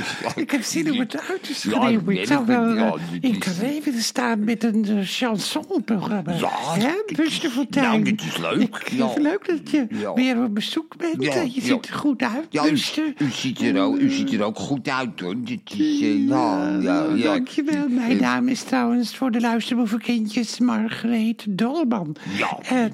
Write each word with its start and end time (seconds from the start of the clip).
Ik 0.42 0.50
heb 0.50 0.62
zin 0.62 0.92
om 0.92 0.98
het 0.98 1.20
uit 1.30 1.42
te 1.42 1.78
nee, 1.78 2.20
ik 2.20 2.26
zou 2.26 2.46
wel 2.46 2.74
ja, 2.74 2.86
eh, 2.94 3.00
in 3.20 3.38
Carré 3.38 3.80
willen 3.84 4.02
staan 4.02 4.44
met 4.44 4.64
een 4.64 4.86
uh, 4.88 5.00
chansonprogramma. 5.04 6.32
Ja, 6.32 6.50
Hè, 6.78 7.28
Fontein. 7.50 7.84
nou, 7.84 8.02
dit 8.02 8.22
is 8.22 8.36
leuk. 8.36 8.60
Ik 8.60 8.76
vind 8.76 9.02
het 9.14 9.18
leuk 9.22 9.46
dat 9.46 9.70
je 9.70 9.86
weer 10.14 10.42
op 10.42 10.54
bezoek 10.54 10.96
bent. 10.96 11.22
Ja, 11.22 11.32
Eh, 11.32 11.54
je 11.54 11.60
ziet 11.60 11.86
er 11.88 11.94
goed 11.94 12.22
uit, 12.22 12.46
Ja, 12.50 12.66
u, 12.68 12.76
ziet 12.76 13.60
er 13.60 13.80
ook, 13.80 13.98
u 13.98 14.10
ziet 14.10 14.32
er 14.32 14.42
ook 14.42 14.58
goed 14.58 14.88
uit, 14.88 15.20
hoor. 15.20 15.34
Dit 15.44 15.60
is, 15.76 16.00
eh, 16.00 16.28
ja, 16.28 16.78
ja, 16.80 17.04
ja. 17.14 17.22
Dankjewel. 17.22 17.88
Mijn 17.88 18.10
Eh, 18.10 18.20
naam 18.20 18.48
is 18.48 18.62
trouwens 18.62 19.16
voor 19.16 19.30
de 19.30 19.40
luisterboevenkindjes 19.40 20.58
Margreet 20.58 21.44
Dolman. 21.48 22.16
Ja, 22.36 22.58
En 22.62 22.92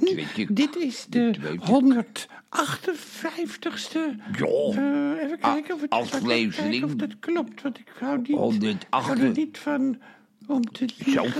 dit 0.48 0.76
is 0.76 1.06
de 1.08 1.34
Dat 1.42 1.68
weet 2.50 2.62
ik. 2.62 2.96
158ste. 2.98 3.98
Ja. 4.32 4.46
eh, 4.46 5.22
even 5.24 5.38
kijken 5.38 5.74
of 5.74 5.80
het 5.80 5.90
aflevering. 5.90 6.70
kijken 6.70 6.84
of 6.84 6.94
dat 6.94 7.18
klopt. 7.18 7.62
Want 7.62 7.78
ik 7.78 7.92
hou 7.98 8.18
niet, 8.18 8.28
108. 8.28 8.82
ik 8.82 8.86
hou 8.90 9.20
er 9.20 9.30
niet 9.30 9.58
van 9.58 9.98
om 10.48 10.72
te 10.72 10.88
liegen. 11.04 11.32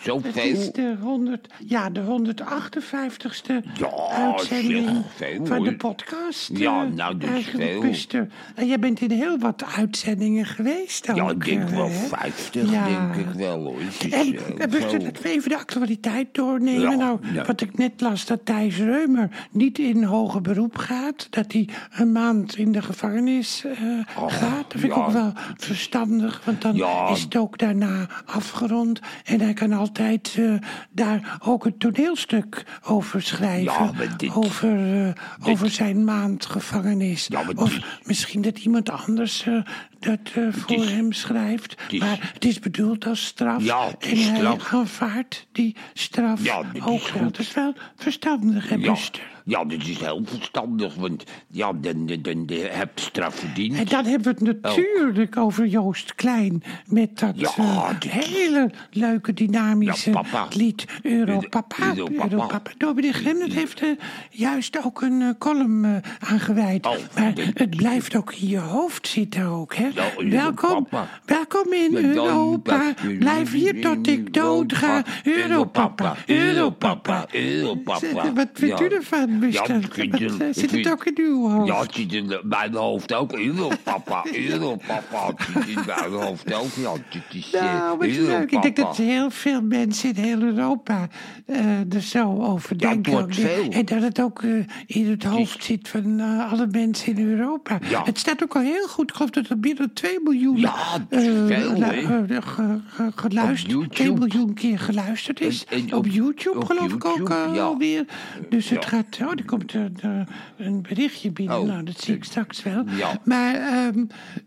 zoveel? 0.00 0.32
Het 0.32 0.36
is 0.36 0.72
de 0.72 0.96
100, 1.00 1.48
ja, 1.66 1.90
de 1.90 2.00
158ste 2.00 3.62
Ja, 3.78 3.90
uitzending 4.10 5.02
veel, 5.16 5.46
van 5.46 5.62
de 5.64 5.76
podcast. 5.76 6.50
Ja, 6.52 6.84
eh, 6.84 6.90
nou, 6.92 7.16
dat 7.18 7.28
is 7.28 7.34
eigenlijk, 7.34 7.70
veel. 7.70 7.80
Buster. 7.80 8.28
En 8.54 8.66
jij 8.66 8.78
bent 8.78 9.00
in 9.00 9.10
heel 9.10 9.38
wat 9.38 9.64
uitzendingen 9.76 10.46
geweest 10.46 11.10
ook. 11.10 11.16
Ja, 11.16 11.30
ik 11.30 11.44
denk 11.44 11.68
wel 11.68 11.88
hè? 11.88 12.06
50, 12.06 12.70
Ja. 12.70 12.86
denk 13.10 13.26
ik 13.28 13.32
wel, 13.34 13.62
hoor. 13.64 13.76
Het 13.80 14.04
is, 14.04 14.12
En 14.12 14.58
eh, 14.58 14.68
Buster, 14.68 14.90
veel. 14.90 15.00
laten 15.02 15.22
we 15.22 15.28
even 15.30 15.48
de 15.48 15.56
actualiteit 15.58 16.28
doornemen. 16.34 16.80
Ja, 16.90 16.94
nou, 16.94 17.18
ja. 17.32 17.44
wat 17.44 17.60
ik 17.60 17.78
net 17.78 18.00
las, 18.00 18.26
dat 18.26 18.40
Thijs 18.44 18.76
Reumer 18.78 19.46
niet 19.50 19.78
in 19.78 20.04
hoger 20.04 20.40
beroep 20.40 20.76
gaat. 20.76 21.26
Dat 21.30 21.52
hij 21.52 21.68
een 21.90 22.12
maand 22.12 22.56
in 22.56 22.72
de 22.72 22.82
gevangenis 22.82 23.64
eh, 23.64 23.72
gaat. 24.28 24.70
Dat 24.70 24.80
vind 24.80 24.92
ik 24.92 24.96
ook 24.98 25.10
wel 25.10 25.32
verstandig, 25.56 26.42
want 26.44 26.62
dan 26.62 26.74
is 27.10 27.22
het 27.22 27.36
ook 27.36 27.58
daarna 27.58 28.06
afgerond. 28.62 29.00
En 29.24 29.40
hij 29.40 29.52
kan 29.52 29.72
altijd 29.72 30.34
eh, 30.38 30.54
daar 30.90 31.38
ook 31.44 31.64
een 31.64 31.78
toneelstuk 31.78 32.64
over 32.86 33.22
schrijven. 33.22 33.62
Ja, 33.72 33.92
maar 33.92 34.16
dit- 34.16 34.34
over, 34.34 35.04
eh, 35.06 35.12
over 35.52 35.70
zijn 35.70 36.04
maand 36.04 36.46
gevangenis. 36.46 37.26
Ja, 37.26 37.42
of 37.54 37.78
misschien 38.04 38.42
dat 38.42 38.58
iemand 38.58 38.90
anders 38.90 39.46
eh, 39.46 39.54
dat 40.04 40.18
eh, 40.34 40.42
voor 40.50 40.76
is- 40.76 40.90
hem 40.90 41.12
schrijft. 41.12 41.74
is- 41.90 41.98
maar 42.00 42.30
het 42.34 42.44
is 42.44 42.58
bedoeld 42.58 43.06
als 43.06 43.24
straf. 43.26 43.64
Ja, 43.64 43.86
en 43.98 44.10
is 44.10 44.26
hij 44.28 44.36
straf. 44.36 44.72
aanvaardt 44.72 45.46
die 45.52 45.76
straf 45.94 46.44
Ja, 46.44 46.62
ook 46.84 47.08
wel. 47.08 47.22
Dat 47.22 47.38
is 47.38 47.54
wel 47.54 47.74
verstandig, 47.96 48.68
hè, 48.68 48.74
Ja, 48.74 48.92
Buster? 48.92 49.22
ja, 49.44 49.64
dit 49.64 49.88
is 49.88 49.98
heel 49.98 50.22
verstandig, 50.24 50.94
want 50.94 51.24
ja, 51.48 51.72
dan, 51.72 52.06
dan, 52.06 52.22
dan, 52.22 52.46
dan 52.46 52.56
heb 52.70 52.98
je 52.98 53.04
straf 53.04 53.34
verdiend. 53.34 53.78
En 53.78 53.84
dan 53.84 54.04
hebben 54.04 54.34
we 54.34 54.48
het 54.48 54.62
natuurlijk 54.62 55.36
over 55.36 55.66
Joost 55.66 56.14
Klein. 56.14 56.62
Met 56.86 57.18
dat 57.18 57.32
Ja, 57.36 57.52
eh, 57.56 57.90
dit- 57.98 58.10
hele 58.10 58.70
leuke, 58.90 59.32
dynamische 59.34 60.10
Ja, 60.10 60.46
lied 60.50 60.84
Europapa. 61.02 61.76
Euro- 61.86 61.96
Europapa. 61.96 62.30
Europapa. 62.32 62.70
Dominee 62.78 63.12
Gremnet 63.12 63.52
heeft 63.52 63.80
er 63.80 63.96
juist 64.30 64.84
ook 64.84 65.02
een 65.02 65.34
column 65.38 65.84
aan 66.18 66.40
gewijd. 66.40 66.86
Oh, 66.86 66.94
maar 67.16 67.34
dit- 67.34 67.58
het 67.58 67.76
blijft 67.76 68.16
ook 68.16 68.32
in 68.34 68.48
je 68.48 68.58
hoofd 68.58 69.08
zitten 69.08 69.44
ook, 69.46 69.74
hè? 69.74 69.88
Welkom, 69.94 70.86
welkom 71.24 71.72
in 71.72 71.96
Europa. 71.96 72.94
Blijf 73.18 73.52
hier 73.52 73.80
tot 73.80 74.06
ik 74.06 74.34
dood 74.34 74.72
ga. 74.72 75.02
Europapa, 75.24 76.14
Europapa. 76.26 77.26
Europapa. 77.32 78.32
Wat 78.34 78.48
vindt 78.52 78.80
u 78.80 78.86
ervan, 78.88 79.30
het- 79.30 80.40
eh, 80.40 80.46
zit 80.50 80.70
het 80.70 80.90
ook 80.90 81.04
in 81.04 81.14
uw 81.16 81.48
hoofd? 81.48 81.66
Ja, 81.68 81.80
het 81.80 81.94
zit 81.94 82.12
in 82.12 82.40
mijn 82.42 82.74
hoofd 82.74 83.12
ook. 83.14 83.32
Europapa, 83.32 84.24
Europapa. 84.32 85.26
Het 85.36 85.46
zit 85.54 85.68
in 85.76 85.82
mijn 85.86 86.10
hoofd 86.12 86.54
ook. 86.54 86.68
Ja, 86.76 86.92
het 86.92 87.24
is 87.34 87.52
eh, 87.52 87.62
Nou. 87.62 88.04
Ik 88.48 88.62
denk 88.62 88.76
dat 88.76 88.96
heel 88.96 89.30
veel 89.30 89.62
mensen 89.62 90.14
in 90.14 90.22
heel 90.24 90.40
Europa 90.40 91.08
eh, 91.46 91.92
er 91.94 92.00
zo 92.00 92.42
over 92.42 92.70
het 92.70 92.78
denken. 92.78 93.12
En 93.72 93.84
dat 93.84 94.02
het 94.02 94.20
ook 94.20 94.42
in 94.86 95.10
het 95.10 95.24
hoofd 95.24 95.64
zit 95.64 95.88
van 95.88 96.20
alle 96.50 96.66
mensen 96.70 97.16
in 97.16 97.30
Europa. 97.30 97.78
Het 98.04 98.18
staat 98.18 98.42
ook 98.42 98.54
al 98.56 98.62
heel 98.62 98.86
goed. 98.88 99.08
Ik 99.10 99.14
geloof 99.16 99.30
dat 99.30 99.56
meer 99.60 99.76
dan 99.76 99.83
2 99.92 100.18
miljoen 100.22 100.56
Ja, 100.56 100.74
eh, 101.08 101.20
veel, 101.46 102.40
ge- 102.42 102.80
geluisterd. 103.14 103.74
Op 103.74 103.80
YouTube. 103.80 103.94
2 103.94 104.12
miljoen 104.12 104.54
keer 104.54 104.78
geluisterd 104.78 105.40
is. 105.40 105.64
En- 105.64 105.78
en 105.78 105.84
op, 105.84 105.92
op- 105.92 106.06
YouTube 106.06 106.56
op 106.58 106.64
geloof 106.64 106.92
ik 106.92 107.04
ook 107.04 107.30
eh, 107.30 107.50
ja. 107.54 107.62
alweer. 107.62 108.04
Dus 108.48 108.68
het 108.68 108.82
Ja. 108.82 108.88
gaat... 108.88 109.18
Oh, 109.22 109.30
er 109.30 109.44
komt 109.44 109.74
een, 109.74 109.96
een 110.56 110.82
berichtje 110.82 111.30
binnen. 111.32 111.60
Oh, 111.60 111.66
nou, 111.66 111.82
dat 111.82 112.00
zie 112.00 112.14
ik 112.14 112.24
straks 112.24 112.62
wel. 112.62 112.84
Maar, 113.24 113.54
ehm, 113.54 114.04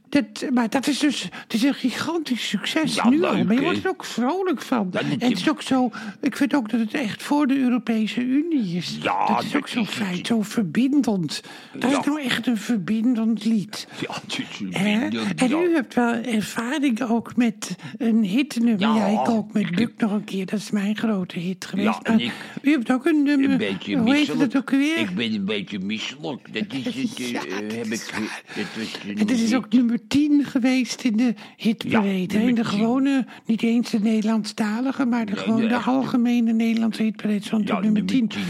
dat, 0.09 0.45
maar 0.53 0.69
dat 0.69 0.88
is 0.88 1.00
dus... 1.00 1.23
Het 1.23 1.53
is 1.53 1.63
een 1.63 1.73
gigantisch 1.73 2.47
succes 2.47 2.95
Ja, 2.95 3.09
nu 3.09 3.23
al. 3.23 3.44
Maar 3.44 3.56
je 3.56 3.62
wordt 3.62 3.84
er 3.84 3.90
ook 3.90 4.03
vrolijk 4.06 4.62
van. 4.62 4.90
Ja, 4.91 5.00
dat- 5.01 5.12
en 5.19 5.29
het 5.29 5.38
is 5.40 5.50
ook 5.50 5.62
zo... 5.62 5.90
Ik 6.22 6.35
vind 6.38 6.53
ook 6.56 6.69
dat 6.69 6.79
het 6.79 6.94
echt 6.94 7.23
voor 7.23 7.47
de 7.47 7.57
Europese 7.57 8.22
Unie 8.22 8.75
is. 8.78 8.97
Ja, 9.01 9.25
dat 9.28 9.44
is 9.44 9.56
ook 9.56 9.62
dat 9.62 9.69
zo 9.69 9.81
is- 9.81 9.88
fijn, 9.90 10.25
zo 10.25 10.41
verbindend. 10.41 11.41
Dat 11.79 11.91
is 11.91 12.06
nou 12.06 12.22
echt 12.22 12.47
een 12.47 12.57
verbindend 12.57 13.45
lied. 13.45 13.88
Ja, 14.00 14.13
het 14.23 14.40
is 14.40 14.72
En 14.72 15.13
u 15.51 15.73
hebt 15.73 15.94
wel 15.94 16.13
ervaring 16.13 17.01
ook 17.01 17.35
met 17.35 17.75
een 17.97 18.24
hitnummer. 18.24 18.79
Ja, 18.79 19.06
ik 19.06 19.29
ook 19.29 19.53
met 19.53 19.75
Buk 19.75 19.94
nog 19.97 20.12
een 20.12 20.24
keer. 20.24 20.45
Dat 20.45 20.59
is 20.59 20.72
mijn 20.72 20.97
grote 20.97 21.39
hit 21.39 21.66
geweest. 21.66 21.88
Ja, 21.88 22.00
en 22.03 22.19
ik- 22.19 22.31
u 22.62 22.72
hebt 22.72 22.91
ook 22.91 23.06
een 23.06 23.24
nummer. 23.24 23.50
Een 23.51 23.57
beetje 23.57 23.97
Hoe 23.97 24.16
heet 24.16 24.28
het 24.39 24.57
ook 24.57 24.69
weer? 24.69 24.97
Ik 24.97 25.16
ben 25.16 25.34
een 25.34 25.45
beetje 25.45 25.79
misselijk. 25.79 26.53
Dat 26.53 26.63
is 26.74 26.84
het. 27.01 27.19
eh, 27.19 27.34
dat 27.34 27.72
heb 27.72 27.85
ik. 27.85 28.12
Dat 28.56 28.66
was 28.78 29.28
dit 29.28 29.31
is 29.39 29.56
ook 29.56 29.72
nummer 29.74 29.96
10 30.07 30.45
geweest 30.45 31.03
in 31.03 31.17
de 31.17 31.33
hitparade. 31.57 32.07
Ja, 32.07 32.39
in 32.39 32.55
de 32.55 32.61
10. 32.61 32.65
gewone, 32.65 33.25
niet 33.45 33.61
eens 33.61 33.89
de 33.89 33.99
Nederlandstalige, 33.99 35.05
maar 35.05 35.25
de, 35.25 35.31
Nee, 35.31 35.41
gewoon 35.43 35.67
de 35.67 35.77
algemene 35.77 36.53
Nederlandse 36.53 37.03
hitparade 37.03 37.43
stond 37.43 37.67
Ja, 37.67 37.75
op 37.75 37.83
nummer 37.83 38.05
10. 38.05 38.27
10. 38.27 38.41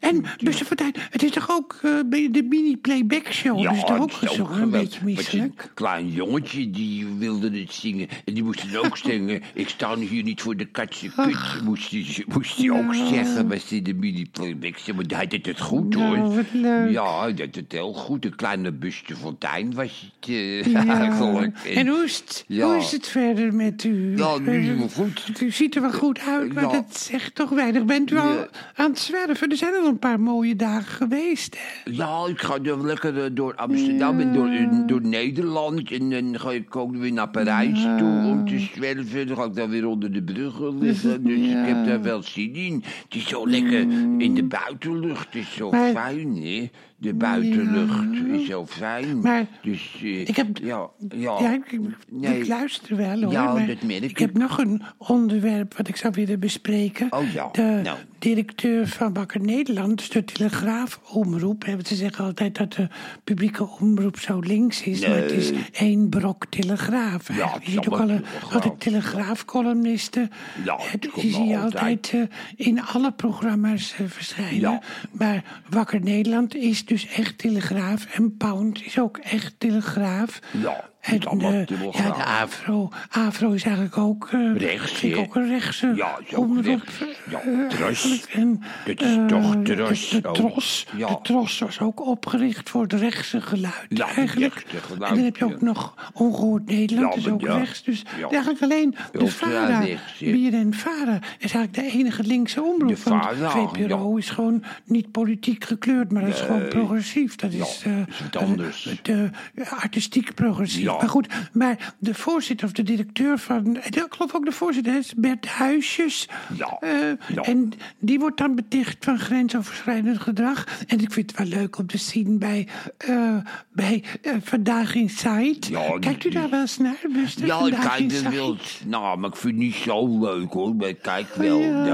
En 0.00 0.24
Buster 0.44 0.66
Fortuyn, 0.66 0.94
het 1.10 1.22
is 1.22 1.30
toch 1.30 1.50
ook 1.50 1.78
eh, 1.82 1.90
de 2.30 2.46
mini-playback 2.48 3.32
show? 3.32 3.62
dat 3.64 3.74
is 3.74 3.84
toch 3.84 3.98
ook 4.00 4.12
gezongen, 4.12 4.62
een 4.62 4.70
beetje 4.70 5.00
misselijk? 5.04 5.62
Een 5.62 5.70
klein 5.74 6.08
jongetje 6.10 6.70
die 6.70 7.06
wilde 7.18 7.58
het 7.58 7.72
zingen. 7.72 8.08
En 8.24 8.34
die 8.34 8.44
moest 8.44 8.62
het 8.62 8.76
ook 8.76 8.96
zingen. 9.06 9.42
Ik 9.54 9.68
sta 9.68 9.96
hier 9.96 10.22
niet 10.22 10.42
voor 10.42 10.56
de 10.56 10.64
katse 10.66 11.08
kut. 11.16 11.36
Moest 11.64 11.90
hij 11.90 12.24
moest 12.28 12.56
hij 12.56 12.70
ook 12.70 12.94
zeggen. 12.94 13.48
Was 13.48 13.68
hij 13.68 13.82
de 13.82 13.94
mini-playback 13.94 14.78
show. 14.78 14.96
Maar 14.96 15.04
hij 15.08 15.26
deed 15.26 15.46
het 15.46 15.60
goed 15.60 15.94
Nou, 15.96 16.18
hoor. 16.18 16.34
wat 16.34 16.44
leuk. 16.52 16.90
Ja, 16.90 17.20
hij 17.20 17.34
deed 17.34 17.54
het 17.56 17.72
heel 17.72 17.92
goed. 17.92 18.24
Een 18.24 18.36
kleine 18.36 18.72
Buster 18.72 19.16
Fontein 19.16 19.74
was 19.74 20.12
het 20.20 20.28
eh, 20.28 20.64
Ja. 20.72 20.86
eigenlijk. 20.86 21.58
En 21.58 21.86
hoe 21.86 22.04
is, 22.04 22.16
het, 22.16 22.44
Ja. 22.46 22.66
hoe 22.66 22.76
is 22.76 22.92
het 22.92 23.06
verder 23.06 23.54
met 23.54 23.84
u? 23.84 24.16
Ja, 24.16 24.38
nu 24.38 24.72
is 24.74 24.80
het 24.82 24.92
goed. 24.94 25.40
U 25.42 25.50
ziet 25.50 25.74
er 25.74 25.80
wel 25.82 25.92
goed 25.92 26.18
uit, 26.20 26.52
maar 26.54 26.62
Ja. 26.64 26.70
dat 26.72 26.98
zegt 27.00 27.34
toch 27.34 27.50
weinig. 27.50 27.84
Bent 27.84 28.10
u 28.10 28.16
al 28.18 28.32
Ja. 28.32 28.48
aan 28.74 28.90
het 28.90 28.98
zwerven? 28.98 29.50
Er 29.50 29.56
zijn 29.56 29.72
al 29.80 29.86
een 29.88 29.98
paar 29.98 30.20
mooie 30.20 30.56
dagen 30.56 30.92
geweest. 30.92 31.56
Hè? 31.58 31.90
Ja, 31.90 32.26
ik 32.28 32.40
ga 32.40 32.58
dan 32.58 32.86
lekker 32.86 33.24
eh, 33.24 33.30
door 33.32 33.54
Amsterdam 33.54 34.20
en 34.20 34.32
door, 34.32 34.50
door 34.86 35.02
Nederland. 35.08 35.90
En 35.90 36.10
dan 36.10 36.40
ga 36.40 36.50
ik 36.50 36.76
ook 36.76 36.96
weer 36.96 37.12
naar 37.12 37.28
Parijs 37.28 37.82
toe 37.98 38.24
om 38.26 38.44
te 38.48 38.58
zwerven. 38.58 39.26
Dan 39.26 39.36
ga 39.36 39.44
ik 39.44 39.54
dan 39.54 39.70
weer 39.70 39.86
onder 39.86 40.12
de 40.12 40.22
bruggen 40.22 40.78
liggen. 40.78 41.22
Dus 41.30 41.46
Ja. 41.46 41.60
ik 41.62 41.68
heb 41.74 41.86
daar 41.86 42.02
wel 42.02 42.22
zin 42.22 42.54
in. 42.54 42.82
Het 43.04 43.14
is 43.14 43.28
zo 43.28 43.48
lekker 43.48 43.80
in 44.18 44.34
de 44.34 44.44
buitenlucht. 44.44 45.26
Het 45.26 45.34
is 45.42 45.54
zo 45.54 45.70
Maar- 45.70 45.90
fijn, 45.92 46.36
hè? 46.36 46.68
De 47.00 47.14
buitenlucht 47.14 48.04
is 48.40 48.46
zo 48.46 48.66
fijn. 48.66 49.20
Maar 49.20 49.46
dus, 49.62 50.00
eh, 50.02 50.20
ik 50.28 50.36
heb- 50.36 50.58
Ja, 50.62 50.88
ja. 51.14 51.38
Ja, 51.40 51.52
ik, 51.52 51.72
ik- 51.72 51.80
Nee. 52.10 52.38
ik 52.40 52.46
luister 52.48 52.96
wel 52.96 53.22
hoor. 53.22 53.32
Ja, 53.32 53.52
maar 53.52 53.66
dat 53.66 53.82
merk 53.82 54.02
ik 54.02 54.18
heb 54.18 54.38
nog 54.38 54.58
een 54.58 54.82
onderwerp 54.96 55.76
wat 55.76 55.88
ik 55.88 55.96
zou 55.96 56.12
willen 56.16 56.40
bespreken. 56.40 57.06
Oh 57.12 57.32
ja, 57.32 57.48
De 57.52 57.80
nou. 57.82 57.98
directeur 58.18 58.88
van 58.88 59.12
Wakker 59.12 59.40
Nederland, 59.40 59.98
dus 59.98 60.08
de 60.10 60.24
Telegraafomroep. 60.24 61.64
hè, 61.64 61.72
want 61.72 61.88
Ze 61.88 61.94
zeggen 61.94 62.24
altijd 62.24 62.56
dat 62.58 62.72
de 62.72 62.88
publieke 63.24 63.68
omroep 63.68 64.18
zo 64.18 64.38
links 64.40 64.82
is. 64.82 65.00
Maar 65.06 65.16
het 65.16 65.30
is 65.32 65.52
één 65.72 66.08
brok 66.08 66.44
Telegraaf. 66.48 67.28
je 67.28 67.34
ziet 67.70 67.88
ook 67.88 67.96
Telegraaf. 67.96 68.52
altijd 68.54 68.80
Telegraafcolumnisten. 68.80 70.30
Ja, 70.64 70.78
die 71.00 71.30
zie 71.32 71.44
je 71.44 71.58
altijd. 71.58 71.72
altijd 71.82 72.12
eh, 72.56 72.66
in 72.66 72.82
alle 72.82 73.12
programma's 73.12 73.94
eh, 73.98 74.06
verschijnen. 74.06 74.60
Ja. 74.60 74.82
Maar 75.12 75.44
Wakker 75.70 76.00
Nederland 76.00 76.54
is 76.54 76.84
dus 76.90 77.06
echt 77.06 77.38
Telegraaf. 77.38 78.06
En 78.14 78.36
Pound 78.36 78.84
is 78.84 78.98
ook 78.98 79.18
echt 79.18 79.54
Telegraaf. 79.58 80.38
Ja, 80.52 80.89
En, 81.00 81.14
het 81.14 81.70
eh, 81.70 81.92
ja, 81.92 82.10
de 82.10 82.24
Afro, 82.24 82.88
Afro 83.10 83.50
is 83.50 83.64
eigenlijk 83.64 83.98
ook, 83.98 84.28
eh, 84.32 84.56
Rechts, 84.56 85.14
ook 85.14 85.36
een 85.36 85.48
rechtse 85.48 85.86
Ja. 85.96 86.18
Ja, 86.26 87.40
eh, 87.40 87.68
Tros. 87.68 88.26
En, 88.30 88.62
is 88.84 89.18
toch 89.26 89.56
Tros 89.62 90.10
De, 90.10 90.20
tros, 90.32 90.86
Ja. 90.96 91.08
de 91.08 91.18
Tros 91.22 91.58
was 91.58 91.80
ook 91.80 92.06
opgericht 92.06 92.70
voor 92.70 92.82
het 92.82 92.92
rechtse 92.92 93.40
geluid 93.40 93.86
Ja, 93.88 94.06
het 94.06 94.16
eigenlijk. 94.16 94.54
rechtse 94.54 94.76
geluid, 94.76 95.10
en 95.10 95.16
dan 95.16 95.24
heb 95.24 95.36
je 95.36 95.44
ook 95.44 95.60
nog 95.60 96.10
Ongehoord 96.12 96.66
Nederland, 96.66 97.16
is 97.16 97.28
ook 97.28 97.42
rechts. 97.42 97.82
Dus 97.82 98.02
eigenlijk 98.30 98.62
alleen 98.62 98.94
de 99.12 99.26
VARA. 99.26 99.84
Bier 100.18 100.54
en 100.54 100.74
VARA, 100.74 101.18
is 101.38 101.52
eigenlijk 101.52 101.74
de 101.74 101.98
enige 101.98 102.22
linkse 102.22 102.62
omroep. 102.62 102.98
VARA, 102.98 103.50
VPRO 103.50 104.16
is 104.16 104.30
gewoon 104.30 104.64
niet 104.84 105.10
politiek 105.10 105.64
gekleurd, 105.64 106.12
maar 106.12 106.22
dat 106.22 106.34
is 106.34 106.40
gewoon 106.40 106.68
progressief. 106.68 107.36
Dat 107.36 107.52
is, 107.52 107.84
wat 108.22 108.42
anders. 108.42 108.98
de, 109.02 109.30
artistiek 109.68 110.34
progressief. 110.34 110.88
Ja. 110.90 110.96
Maar 110.98 111.08
goed, 111.08 111.26
maar 111.52 111.94
de 111.98 112.14
voorzitter 112.14 112.66
of 112.66 112.72
de 112.72 112.82
directeur 112.82 113.38
van... 113.38 113.76
Ik 113.76 114.06
geloof 114.10 114.34
ook 114.34 114.44
de 114.44 114.52
voorzitter, 114.52 114.96
is 114.96 115.14
Bert 115.14 115.46
Huisjes. 115.46 116.28
Ja, 116.56 116.76
Eh, 116.80 116.90
ja. 117.34 117.42
En 117.42 117.72
die 117.98 118.18
wordt 118.18 118.36
dan 118.38 118.54
beticht 118.54 119.04
van 119.04 119.18
grensoverschrijdend 119.18 120.20
gedrag. 120.20 120.66
En 120.86 121.00
ik 121.00 121.12
vind 121.12 121.30
het 121.30 121.38
wel 121.38 121.58
leuk 121.58 121.78
om 121.78 121.86
te 121.86 121.98
zien 121.98 122.38
bij, 122.38 122.68
eh, 122.96 123.36
bij 123.72 124.04
eh, 124.22 124.32
Vandaag 124.42 124.94
in 124.94 125.10
Sight. 125.10 125.66
Ja, 125.66 125.98
Kijkt 125.98 126.24
u 126.24 126.30
daar 126.30 126.50
wel 126.50 126.60
eens 126.60 126.78
naar, 126.78 126.96
Buster? 127.12 127.46
Ja, 127.46 127.66
ik 127.66 127.74
kijk 127.80 128.12
er 128.12 128.30
wel. 128.30 128.56
Nou, 128.86 129.18
maar 129.18 129.30
ik 129.30 129.36
vind 129.36 129.54
het 129.54 129.62
niet 129.62 129.74
zo 129.74 130.20
leuk 130.20 130.52
hoor. 130.52 130.74
Maar 130.74 130.88
ik 130.88 131.02
kijk 131.02 131.34
wel. 131.34 131.58
Ja. 131.60 131.86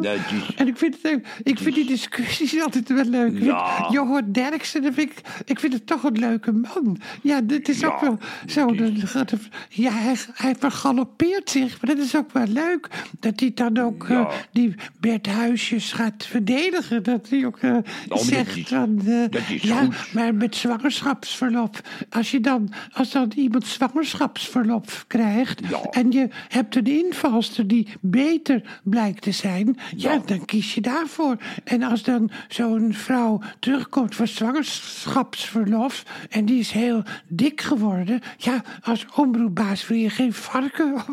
Ja, 0.00 0.10
het 0.10 0.32
is. 0.32 0.54
En 0.56 0.66
ik 0.68 0.76
vind, 0.76 0.96
het, 1.02 1.20
ik 1.42 1.58
vind 1.58 1.74
die 1.74 1.86
discussies 1.86 2.60
altijd 2.64 2.88
wel 2.88 3.04
leuk. 3.04 3.42
Ja. 3.42 3.88
Johan 3.90 4.32
Derksen, 4.32 4.82
dat 4.82 4.96
ik, 4.96 5.12
ik 5.44 5.60
vind 5.60 5.72
het 5.72 5.86
toch 5.86 6.02
een 6.02 6.18
leuke 6.18 6.52
man. 6.52 7.00
Ja, 7.22 7.40
dit 7.58 7.68
is 7.68 7.80
Ja, 7.80 7.86
ook 7.88 8.00
wel 8.00 8.18
zo. 8.46 8.68
het 8.68 8.78
dan 8.78 8.96
gaat 9.08 9.30
het- 9.30 9.48
ja, 9.68 9.90
hij, 9.92 10.16
hij 10.34 10.54
vergalopeert 10.58 11.50
zich, 11.50 11.80
maar 11.82 11.94
dat 11.96 12.04
is 12.04 12.16
ook 12.16 12.32
wel 12.32 12.46
leuk. 12.46 12.88
Dat 13.20 13.40
hij 13.40 13.52
dan 13.54 13.78
ook 13.78 14.06
Ja. 14.08 14.20
eh, 14.20 14.34
die 14.52 14.74
Bert 15.00 15.26
Huisjes 15.26 15.92
gaat 15.92 16.26
verdedigen. 16.26 17.02
Dat 17.02 17.28
hij 17.28 17.46
ook 17.46 17.62
maar 17.62 17.82
dat 18.08 18.22
zegt 18.22 18.56
is- 18.56 18.66
van... 18.68 19.00
eh, 19.06 19.60
ja, 19.60 19.80
goed. 19.82 20.12
maar 20.12 20.34
met 20.34 20.56
zwangerschapsverlof. 20.56 21.70
Als, 22.10 22.30
je 22.30 22.40
dan, 22.40 22.72
als 22.92 23.10
dan 23.10 23.32
iemand 23.36 23.66
zwangerschapsverlof 23.66 25.04
krijgt... 25.06 25.60
Ja. 25.68 25.80
en 25.90 26.10
je 26.10 26.28
hebt 26.48 26.76
een 26.76 26.86
invalster 26.86 27.66
die 27.66 27.88
beter 28.00 28.80
blijkt 28.82 29.22
te 29.22 29.32
zijn... 29.32 29.76
ja, 29.96 30.12
Ja. 30.12 30.22
dan 30.26 30.44
kies 30.44 30.74
je 30.74 30.80
daarvoor. 30.80 31.36
En 31.64 31.82
als 31.82 32.02
dan 32.02 32.30
zo'n 32.48 32.94
vrouw 32.94 33.40
terugkomt 33.58 34.14
van 34.14 34.26
zwangerschapsverlof... 34.26 36.02
en 36.30 36.44
die 36.44 36.58
is 36.58 36.70
heel 36.70 37.02
dik 37.28 37.47
geworden... 37.54 38.20
ja, 38.36 38.62
als 38.82 39.06
omroepbaas 39.14 39.86
wil 39.86 39.96
je 39.96 40.10
geen 40.10 40.32
varken... 40.32 40.94
Oh, 40.94 41.08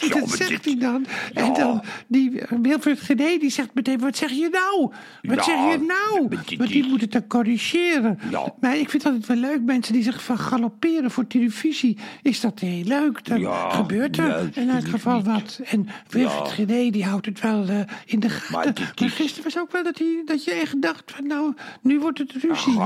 ja, 0.00 0.20
dat 0.20 0.30
zegt 0.30 0.64
hij 0.64 0.78
dan. 0.78 1.06
En 1.34 1.52
dan 1.52 1.82
die 2.06 2.40
eh, 2.40 2.58
Wilfred 2.62 3.00
Gené, 3.00 3.38
die 3.38 3.50
zegt 3.50 3.74
meteen... 3.74 3.98
wat 3.98 4.16
zeg 4.16 4.30
je 4.30 4.48
nou? 4.52 4.92
Wat 5.22 5.36
Ja, 5.36 5.42
zeg 5.42 5.72
je 5.72 5.86
nou? 5.86 6.28
Want 6.58 6.70
die 6.70 6.88
moet 6.88 7.00
het 7.00 7.12
dan 7.12 7.26
corrigeren. 7.26 8.18
Ja. 8.30 8.54
Maar 8.60 8.76
ik 8.76 8.90
vind 8.90 9.02
het 9.02 9.12
altijd 9.12 9.40
wel 9.40 9.50
leuk, 9.50 9.62
mensen 9.62 9.92
die 9.92 10.02
zich 10.02 10.22
van 10.22 10.38
galopperen 10.38 11.10
voor 11.10 11.26
televisie. 11.26 11.98
Is 12.22 12.40
dat 12.40 12.58
heel 12.58 12.84
leuk? 12.84 13.24
Dan 13.24 13.70
gebeurt 13.70 14.16
er 14.16 14.50
in 14.54 14.70
elk 14.70 14.88
geval 14.88 15.22
wat. 15.22 15.60
En 15.64 15.88
Wilfred. 16.08 16.48
Gené, 16.48 16.90
die 16.90 17.04
houdt 17.04 17.26
het 17.26 17.40
wel 17.40 17.68
eh, 17.68 17.80
in 18.04 18.20
de 18.20 18.28
gaten. 18.28 18.52
Maar 18.52 18.92
dit 18.94 19.10
gisteren 19.10 19.44
was 19.44 19.58
ook 19.58 19.72
wel 19.72 19.82
dat, 19.82 19.98
hij, 19.98 20.22
dat 20.24 20.44
je 20.44 20.50
echt 20.50 20.82
dacht 20.82 21.12
van 21.14 21.26
nou, 21.26 21.54
nu 21.80 22.00
wordt 22.00 22.18
het 22.18 22.32
ruzie. 22.32 22.78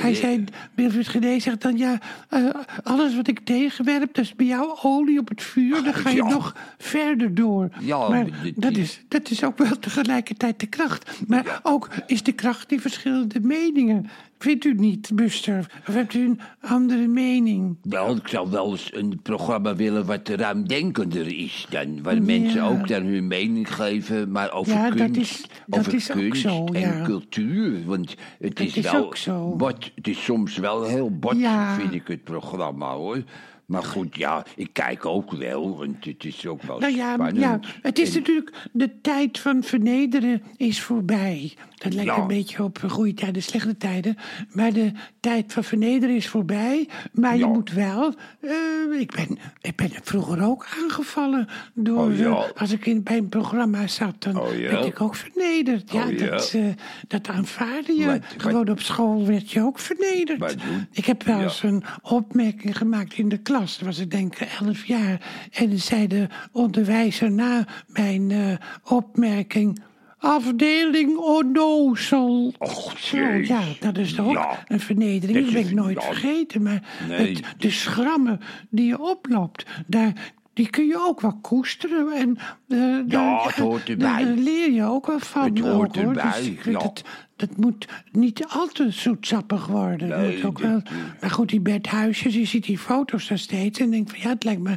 hij 0.00 0.14
zei, 0.14 0.44
Wilfred 0.74 1.08
Gené 1.08 1.40
zegt 1.40 1.62
dan 1.62 1.76
ja, 1.76 1.98
eh, 2.28 2.44
alles 2.82 3.16
wat 3.16 3.28
ik 3.28 3.40
tegenwerp, 3.44 4.14
dat 4.14 4.24
is 4.24 4.34
bij 4.34 4.46
jou 4.46 4.78
olie 4.82 5.18
op 5.18 5.28
het 5.28 5.42
vuur. 5.42 5.82
Dan 5.82 5.94
ga 5.94 6.10
je 6.10 6.16
Ja. 6.16 6.28
nog 6.28 6.54
verder 6.78 7.34
door. 7.34 7.68
Ja, 7.80 8.08
maar 8.08 8.26
dat 8.54 8.70
is- 8.70 8.78
is, 8.78 9.00
dat 9.08 9.30
is 9.30 9.44
ook 9.44 9.58
wel 9.58 9.78
tegelijkertijd 9.78 10.60
de 10.60 10.66
kracht. 10.66 11.10
Maar 11.26 11.60
ook 11.62 11.88
is 12.06 12.22
de 12.22 12.32
kracht 12.32 12.68
die 12.68 12.80
verschillende 12.80 13.40
meningen. 13.40 14.08
Vindt 14.38 14.64
u 14.64 14.74
niet, 14.74 15.10
Buster? 15.14 15.66
Of 15.88 15.94
hebt 15.94 16.14
u 16.14 16.24
een 16.24 16.40
andere 16.60 17.06
mening? 17.06 17.76
Wel, 17.82 18.16
ik 18.16 18.28
zou 18.28 18.50
wel 18.50 18.70
eens 18.70 18.90
een 18.94 19.20
programma 19.22 19.76
willen 19.76 20.06
wat 20.06 20.28
ruimdenkender 20.28 21.26
is 21.38 21.66
dan. 21.70 22.02
Waar 22.02 22.22
mensen 22.22 22.62
ook 22.62 22.88
dan 22.88 23.02
hun 23.04 23.26
mening 23.26 23.74
geven, 23.74 24.30
maar 24.30 24.52
over 24.52 24.72
Ja, 24.72 24.90
dat 24.90 24.96
kunst, 25.10 25.16
is- 25.20 25.44
dat 25.66 25.78
over 25.78 25.94
is 25.94 26.10
ook 26.10 26.16
kunst 26.18 26.40
zo, 26.42 26.64
en 26.64 26.80
ja. 26.80 27.02
cultuur. 27.04 27.84
Want 27.84 28.14
het 28.38 28.56
Dat 28.56 28.66
is, 28.66 28.80
wel 29.24 29.56
bot. 29.56 29.90
Het 29.94 30.08
is 30.08 30.24
soms 30.24 30.56
wel 30.56 30.84
heel 30.84 31.10
bot, 31.18 31.36
vind 31.78 31.92
ik 31.94 32.06
het 32.08 32.24
programma 32.24 32.92
hoor. 32.94 33.22
Maar 33.68 33.82
goed, 33.82 34.16
ja, 34.16 34.44
ik 34.56 34.68
kijk 34.72 35.06
ook 35.06 35.30
wel, 35.32 35.76
want 35.76 36.04
het 36.04 36.24
is 36.24 36.46
ook 36.46 36.62
wel 36.62 36.78
Nou 36.78 36.96
ja, 36.96 37.12
spannend. 37.14 37.38
ja, 37.38 37.60
het 37.82 37.98
is 37.98 38.08
En- 38.14 38.18
natuurlijk, 38.18 38.52
de 38.72 39.00
tijd 39.00 39.38
van 39.38 39.62
vernederen 39.62 40.42
is 40.56 40.80
voorbij. 40.80 41.52
Dat 41.74 41.94
lijkt 41.94 42.10
Ja. 42.10 42.18
een 42.20 42.26
beetje 42.26 42.62
op 42.64 42.78
goede 42.88 43.14
tijden, 43.14 43.42
slechte 43.42 43.76
tijden. 43.76 44.16
Maar 44.52 44.72
de 44.72 44.92
tijd 45.20 45.52
van 45.52 45.64
vernederen 45.64 46.16
is 46.16 46.28
voorbij. 46.28 46.88
Maar 47.12 47.36
je 47.36 47.46
moet 47.46 47.72
wel, 47.72 48.14
eh, 48.40 49.00
ik, 49.00 49.12
ben, 49.14 49.38
ik 49.60 49.76
ben 49.76 49.90
vroeger 50.02 50.42
ook 50.44 50.66
aangevallen 50.82 51.48
door, 51.74 51.98
Oh, 52.10 52.16
ja. 52.18 52.24
eh, 52.26 52.42
als 52.60 52.70
ik 52.72 52.86
in, 52.86 53.02
bij 53.02 53.16
een 53.16 53.28
programma 53.28 53.86
zat, 53.86 54.22
dan 54.22 54.38
Oh, 54.40 54.48
werd 54.50 54.84
ik 54.84 55.00
ook 55.00 55.14
vernederd. 55.14 55.92
Ja, 55.92 56.06
Oh. 56.08 56.18
Dat, 56.18 56.52
eh, 56.54 56.64
dat 57.08 57.28
aanvaarde 57.28 57.92
je. 57.92 58.06
Wat- 58.06 58.24
Gewoon 58.36 58.68
op 58.68 58.80
school 58.80 59.26
werd 59.26 59.50
je 59.50 59.62
ook 59.62 59.78
vernederd. 59.78 60.56
Ik 60.92 61.04
heb 61.04 61.22
wel 61.22 61.40
eens 61.40 61.62
een 61.62 61.82
opmerking 62.02 62.76
gemaakt 62.76 63.14
in 63.14 63.28
de 63.28 63.38
klas. 63.38 63.56
Dat 63.60 63.78
was 63.80 63.98
ik 63.98 64.10
denk 64.10 64.34
elf 64.60 64.84
jaar. 64.84 65.20
En 65.52 65.78
zei 65.78 66.06
de 66.06 66.26
onderwijzer 66.52 67.30
na 67.30 67.64
mijn 67.86 68.30
eh, 68.30 68.52
opmerking... 68.92 69.86
Afdeling 70.20 71.16
onnozel. 71.16 72.54
Och, 72.58 72.98
jeez. 72.98 73.48
ja, 73.48 73.60
dat 73.80 73.98
is 73.98 74.14
toch 74.14 74.26
ook 74.26 74.32
Ja. 74.32 74.64
een 74.68 74.80
vernedering. 74.80 75.44
Dat 75.44 75.52
ben 75.54 75.62
ik 75.66 75.72
nooit 75.74 76.02
ja. 76.02 76.06
vergeten. 76.06 76.62
Maar 76.62 76.82
Nee. 77.08 77.34
het, 77.34 77.42
de 77.58 77.70
schrammen 77.70 78.40
die 78.70 78.86
je 78.86 79.00
oploopt... 79.00 79.66
Daar, 79.86 80.12
die 80.52 80.70
kun 80.70 80.86
je 80.86 81.06
ook 81.06 81.20
wel 81.20 81.38
koesteren. 81.40 82.12
En, 82.12 82.36
eh, 82.68 82.98
daar- 83.10 83.44
het 83.44 83.54
hoort 83.54 83.86
daar- 83.86 83.96
erbij. 83.96 84.24
Daar 84.24 84.34
leer 84.34 84.70
je 84.72 84.84
ook 84.84 85.06
wel 85.06 85.18
van. 85.18 85.44
Het 85.44 85.58
hoort 85.58 85.98
ook, 85.98 86.04
hoor. 86.04 86.14
Dus 86.14 86.50
ja. 86.64 86.78
het, 86.82 87.02
dat 87.38 87.56
moet 87.56 87.88
niet 88.12 88.46
al 88.48 88.68
te 88.68 88.90
zoetsappig 88.90 89.66
worden. 89.66 90.26
Moet 90.26 90.44
ook 90.44 90.58
wel, 90.58 90.82
maar 91.20 91.30
goed, 91.30 91.48
die 91.48 91.60
Bert 91.60 91.86
Huisjes, 91.86 92.34
je 92.34 92.44
ziet 92.44 92.64
die 92.64 92.78
foto's 92.78 93.28
daar 93.28 93.38
steeds 93.38 93.80
en 93.80 93.90
denkt 93.90 94.10
van 94.10 94.20
ja, 94.20 94.28
het 94.28 94.44
lijkt 94.44 94.62
me 94.62 94.76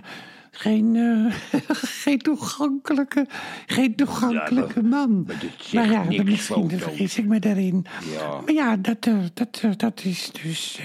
geen, 0.51 0.95
eh, 0.95 1.59
geen 2.03 2.17
toegankelijke, 2.19 3.25
geen 3.65 3.95
toegankelijke 3.95 4.81
Ja, 4.81 4.87
maar- 4.87 5.09
man. 5.09 5.27
maar 5.73 5.91
ja, 5.91 6.03
niks, 6.03 6.23
misschien 6.23 6.69
vergis 6.79 7.17
ik 7.17 7.25
me 7.25 7.39
daarin. 7.39 7.85
Ja. 8.11 8.41
Maar 8.45 8.53
ja, 8.53 8.77
dat, 8.77 9.05
eh, 9.05 9.17
dat, 9.33 9.59
eh, 9.63 9.71
dat 9.77 10.01
is 10.03 10.31
dus, 10.43 10.79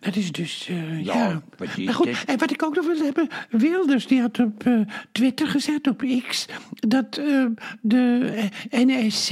dat 0.00 0.16
is 0.16 0.32
dus, 0.32 0.66
Ja, 0.66 1.14
ja. 1.14 1.42
Maar 1.58 1.94
goed, 1.94 2.04
dit? 2.06 2.24
en 2.24 2.38
wat 2.38 2.50
ik 2.50 2.62
ook 2.62 2.74
nog 2.76 2.86
wil 2.86 2.98
hebben, 3.04 3.28
Wilders 3.50 4.06
die 4.06 4.20
had 4.20 4.38
op 4.38 4.64
Twitter 5.12 5.46
gezet, 5.46 5.86
op 5.88 6.04
X, 6.28 6.46
dat 6.74 7.20
de 7.80 8.32
NSC 8.70 9.30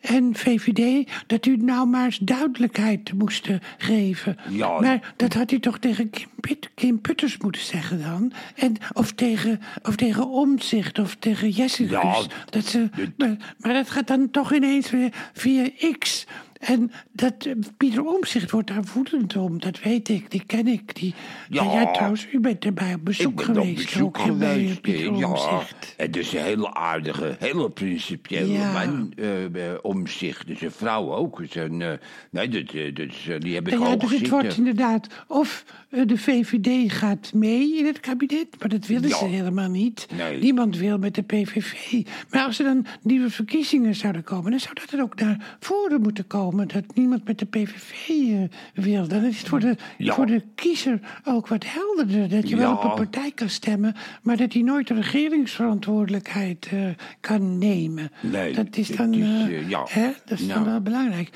en 0.00 0.34
VVD, 0.34 1.10
dat 1.26 1.46
u 1.46 1.56
nou 1.56 1.88
maar 1.88 2.04
eens 2.04 2.18
duidelijkheid 2.18 3.12
moesten 3.12 3.60
geven. 3.78 4.36
Ja. 4.48 4.80
Maar 4.80 5.12
dat 5.16 5.34
had 5.34 5.50
u 5.52 5.60
toch 5.60 5.78
tegen 5.78 6.10
Kim, 6.10 6.28
Kim 6.74 7.00
Putters 7.00 7.38
moeten 7.38 7.62
zeggen 7.62 8.02
dan? 8.02 8.32
En, 8.54 8.75
of, 8.92 9.12
tegen, 9.12 9.60
of 9.82 9.96
tegen 9.96 10.28
Omtzigt 10.28 10.98
of 10.98 11.16
tegen 11.18 11.50
Jessicus. 11.50 11.90
Ja, 11.90 12.22
dat 12.50 12.64
ze, 12.64 12.88
maar, 13.16 13.36
maar 13.58 13.72
dat 13.72 13.90
gaat 13.90 14.06
dan 14.06 14.30
toch 14.30 14.54
ineens 14.54 14.90
weer 14.90 15.12
via 15.32 15.68
X. 15.98 16.26
En 16.58 16.90
dat, 17.12 17.34
eh, 17.46 17.52
Pieter 17.76 18.04
Omtzigt 18.04 18.50
wordt 18.50 18.68
daar 18.68 18.84
woedend 18.94 19.36
om, 19.36 19.60
dat 19.60 19.80
weet 19.82 20.08
ik, 20.08 20.30
die 20.30 20.42
ken 20.46 20.66
ik. 20.66 20.94
Die, 20.94 21.14
Ja. 21.48 21.64
jij 21.64 21.92
trouwens, 21.92 22.26
u 22.32 22.40
bent 22.40 22.64
erbij 22.64 22.94
op 22.94 23.04
bezoek 23.04 23.40
ik 23.40 23.46
ben 23.46 23.54
geweest. 23.54 23.78
op 23.78 23.84
bezoek 23.84 24.18
ook, 24.18 24.38
bij 24.38 24.52
geweest. 24.58 24.80
Pieter 24.80 25.12
eh, 25.12 25.18
ja, 25.18 25.28
Omtzigt. 25.28 25.94
het 25.96 26.16
is 26.16 26.32
een 26.32 26.42
hele 26.42 26.74
aardige, 26.74 27.36
hele 27.38 27.70
principiële 27.70 28.52
Ja. 28.52 28.72
man 28.72 29.12
eh, 29.16 29.44
eh, 29.44 29.78
om 29.82 30.06
zich. 30.06 30.44
Dus 30.44 30.60
een 30.60 30.70
vrouw 30.70 31.12
ook. 31.14 31.38
Dus 31.38 31.54
een, 31.54 31.82
eh, 31.82 31.92
nee, 32.30 32.48
dat, 32.48 32.70
eh, 32.74 32.94
dat 32.94 33.06
eh, 33.28 33.40
die 33.40 33.54
heb 33.54 33.66
ik 33.68 33.74
Nou 33.78 33.88
ja, 33.90 33.96
dus 33.96 34.10
het 34.18 34.28
wordt 34.28 34.56
inderdaad 34.56 35.06
of 35.28 35.64
eh, 35.90 36.00
de 36.06 36.18
VVD 36.18 36.92
gaat 36.92 37.32
mee 37.34 37.76
in 37.78 37.86
het 37.86 38.00
kabinet, 38.00 38.46
maar 38.58 38.68
dat 38.68 38.86
willen 38.86 39.10
ze 39.10 39.24
helemaal 39.24 39.68
niet. 39.68 40.06
Nee. 40.16 40.38
Niemand 40.38 40.76
wil 40.76 40.98
met 40.98 41.14
de 41.14 41.22
PVV. 41.22 42.02
Maar 42.30 42.44
als 42.44 42.58
er 42.58 42.64
dan 42.64 42.86
nieuwe 43.02 43.30
verkiezingen 43.30 43.94
zouden 43.94 44.22
komen, 44.24 44.50
dan 44.50 44.60
zou 44.60 44.74
dat 44.74 44.90
er 44.92 45.02
ook 45.02 45.20
naar 45.20 45.56
voren 45.60 46.00
moeten 46.00 46.26
komen. 46.26 46.44
Dat 46.54 46.94
niemand 46.94 47.24
met 47.24 47.38
de 47.38 47.46
PVV 47.46 48.08
eh, 48.08 48.84
wil. 48.84 49.08
Dan 49.08 49.24
is 49.24 49.38
het 49.38 49.48
voor 49.48 49.60
de, 49.60 49.76
Ja. 49.98 50.14
voor 50.14 50.26
de 50.26 50.42
kiezer 50.54 51.00
ook 51.24 51.48
wat 51.48 51.64
helderder. 51.66 52.28
Dat 52.28 52.48
je 52.48 52.56
wel 52.56 52.72
op 52.72 52.84
een 52.84 52.94
partij 52.94 53.32
kan 53.34 53.48
stemmen, 53.48 53.94
maar 54.22 54.36
dat 54.36 54.52
hij 54.52 54.62
nooit 54.62 54.86
de 54.86 54.94
regeringsverantwoordelijkheid 54.94 56.68
eh, 56.72 56.80
kan 57.20 57.58
nemen. 57.58 58.10
Nee, 58.20 58.52
dat 58.52 58.76
is 58.76 58.88
dan, 58.88 59.14
is, 59.14 59.48
eh, 59.48 59.68
ja. 59.68 59.86
hè, 59.88 60.08
dat 60.24 60.38
is 60.38 60.48
dan 60.48 60.64
wel 60.64 60.80
belangrijk. 60.80 61.30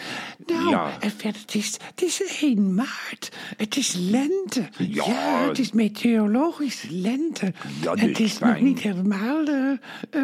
Nou, 0.46 0.70
Ja. 0.70 0.90
en 1.00 1.10
verder, 1.10 1.40
het 1.40 1.54
is, 1.54 1.76
het 1.94 2.02
is 2.02 2.42
1 2.42 2.74
maart. 2.74 3.36
Het 3.56 3.76
is 3.76 3.94
lente. 4.10 4.68
Ja. 4.78 5.04
het 5.48 5.58
is 5.58 5.72
meteorologisch 5.72 6.86
lente. 6.90 7.52
Ja, 7.82 7.94
het 7.94 8.20
is 8.20 8.38
nog 8.38 8.60
niet 8.60 8.80
helemaal 8.80 9.44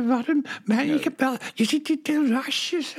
warm. 0.07 0.45
Maar 0.65 0.85
ik 0.85 1.05
heb 1.05 1.21
wel, 1.21 1.37
je 1.55 1.65
ziet 1.65 1.87
die 1.87 2.03
terrasjes 2.03 2.95